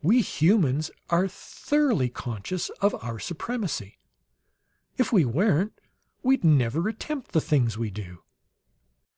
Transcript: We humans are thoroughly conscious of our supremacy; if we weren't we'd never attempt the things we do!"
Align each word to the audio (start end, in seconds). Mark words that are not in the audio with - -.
We 0.00 0.22
humans 0.22 0.90
are 1.10 1.28
thoroughly 1.28 2.08
conscious 2.08 2.70
of 2.80 2.94
our 3.04 3.18
supremacy; 3.18 3.98
if 4.96 5.12
we 5.12 5.26
weren't 5.26 5.78
we'd 6.22 6.44
never 6.44 6.88
attempt 6.88 7.32
the 7.32 7.42
things 7.42 7.76
we 7.76 7.90
do!" 7.90 8.22